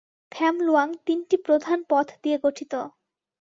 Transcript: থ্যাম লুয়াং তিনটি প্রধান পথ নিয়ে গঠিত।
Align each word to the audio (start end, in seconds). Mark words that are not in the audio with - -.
থ্যাম 0.31 0.55
লুয়াং 0.59 0.87
তিনটি 1.05 1.35
প্রধান 1.45 1.79
পথ 1.89 2.07
নিয়ে 2.23 2.37
গঠিত। 2.43 2.73